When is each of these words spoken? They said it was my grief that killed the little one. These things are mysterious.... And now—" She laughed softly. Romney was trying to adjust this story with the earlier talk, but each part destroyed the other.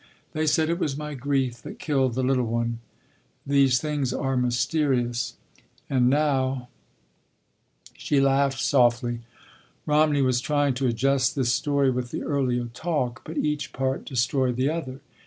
They 0.33 0.47
said 0.47 0.71
it 0.71 0.79
was 0.79 0.97
my 0.97 1.13
grief 1.13 1.61
that 1.61 1.77
killed 1.77 2.15
the 2.15 2.23
little 2.23 2.47
one. 2.47 2.79
These 3.45 3.79
things 3.79 4.11
are 4.11 4.35
mysterious.... 4.35 5.35
And 5.91 6.09
now—" 6.09 6.69
She 7.95 8.19
laughed 8.19 8.59
softly. 8.59 9.19
Romney 9.85 10.23
was 10.23 10.41
trying 10.41 10.73
to 10.73 10.87
adjust 10.87 11.35
this 11.35 11.53
story 11.53 11.91
with 11.91 12.09
the 12.09 12.23
earlier 12.23 12.65
talk, 12.73 13.21
but 13.23 13.37
each 13.37 13.73
part 13.73 14.03
destroyed 14.03 14.55
the 14.55 14.69
other. 14.69 15.01